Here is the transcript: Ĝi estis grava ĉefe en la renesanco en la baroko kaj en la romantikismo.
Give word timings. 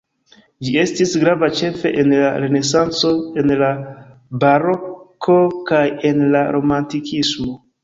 Ĝi 0.67 0.71
estis 0.83 1.11
grava 1.23 1.49
ĉefe 1.59 1.91
en 2.03 2.09
la 2.21 2.31
renesanco 2.45 3.13
en 3.43 3.55
la 3.61 3.69
baroko 4.47 5.39
kaj 5.71 5.85
en 6.13 6.27
la 6.35 6.45
romantikismo. 6.59 7.59